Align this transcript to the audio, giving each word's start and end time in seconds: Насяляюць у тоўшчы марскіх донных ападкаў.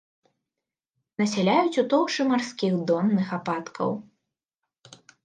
Насяляюць 1.21 1.79
у 1.83 1.83
тоўшчы 1.91 2.21
марскіх 2.31 2.73
донных 2.93 3.27
ападкаў. 3.39 3.91